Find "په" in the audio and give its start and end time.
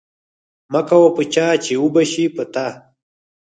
1.15-1.23, 2.35-2.43